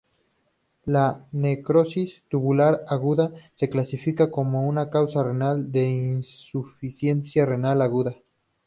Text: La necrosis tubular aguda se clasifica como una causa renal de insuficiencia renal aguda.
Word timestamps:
La 0.85 1.27
necrosis 1.31 2.23
tubular 2.27 2.81
aguda 2.87 3.31
se 3.53 3.69
clasifica 3.69 4.31
como 4.31 4.67
una 4.67 4.89
causa 4.89 5.23
renal 5.23 5.71
de 5.71 5.91
insuficiencia 5.91 7.45
renal 7.45 7.83
aguda. 7.83 8.15